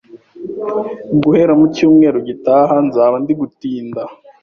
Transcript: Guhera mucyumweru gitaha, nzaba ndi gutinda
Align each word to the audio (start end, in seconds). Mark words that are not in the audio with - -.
Guhera 1.23 1.53
mucyumweru 1.59 2.17
gitaha, 2.27 2.75
nzaba 2.87 3.15
ndi 3.23 3.33
gutinda 3.39 4.01